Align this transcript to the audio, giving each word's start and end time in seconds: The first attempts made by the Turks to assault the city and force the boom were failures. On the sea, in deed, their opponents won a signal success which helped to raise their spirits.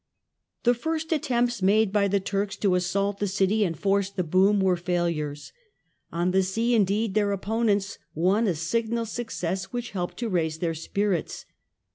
The 0.63 0.73
first 0.73 1.11
attempts 1.11 1.61
made 1.61 1.93
by 1.93 2.07
the 2.07 2.19
Turks 2.19 2.55
to 2.57 2.73
assault 2.73 3.19
the 3.19 3.27
city 3.27 3.63
and 3.63 3.77
force 3.77 4.09
the 4.09 4.23
boom 4.23 4.59
were 4.59 4.75
failures. 4.75 5.51
On 6.11 6.31
the 6.31 6.41
sea, 6.41 6.73
in 6.73 6.85
deed, 6.85 7.13
their 7.13 7.31
opponents 7.31 7.99
won 8.15 8.47
a 8.47 8.55
signal 8.55 9.05
success 9.05 9.65
which 9.65 9.91
helped 9.91 10.17
to 10.17 10.27
raise 10.27 10.57
their 10.57 10.73
spirits. 10.73 11.45